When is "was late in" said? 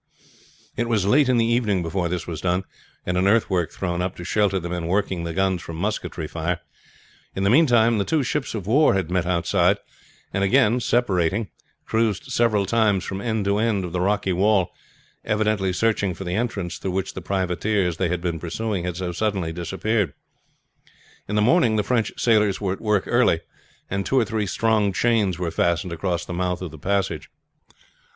0.89-1.37